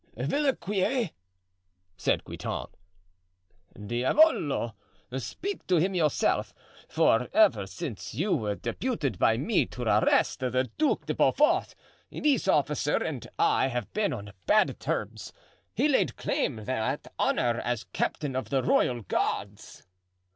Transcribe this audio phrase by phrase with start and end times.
[0.17, 1.11] "Villequier,"
[1.95, 2.69] said Guitant.
[3.79, 4.73] "Diavolo!
[5.15, 6.55] Speak to him yourself,
[6.89, 11.75] for ever since you were deputed by me to arrest the Duc de Beaufort,
[12.11, 15.33] this officer and I have been on bad terms.
[15.75, 19.83] He laid claim to that honor as captain of the royal guards."